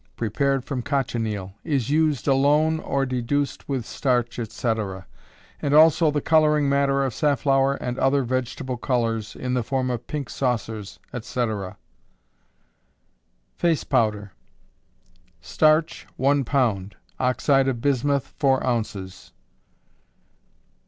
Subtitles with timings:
[0.15, 4.71] _(prepared from cochineal) is used alone, or deduced with starch, &c.
[5.61, 10.07] And also the coloring matter of safflower and other vegetable colors, in the form of
[10.07, 11.45] pink saucers, &c.
[13.53, 14.31] Face Powder.
[15.39, 19.33] Starch, one pound; oxide of bismuth, four ounces.